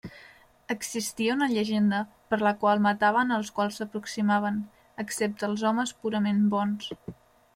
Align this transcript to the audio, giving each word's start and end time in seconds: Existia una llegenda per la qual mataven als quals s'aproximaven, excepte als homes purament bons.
Existia 0.75 1.33
una 1.33 1.49
llegenda 1.51 1.99
per 2.33 2.39
la 2.47 2.53
qual 2.63 2.81
mataven 2.87 3.35
als 3.37 3.53
quals 3.59 3.77
s'aproximaven, 3.81 4.57
excepte 5.05 5.47
als 5.49 5.67
homes 5.73 5.95
purament 6.07 6.45
bons. 6.57 6.91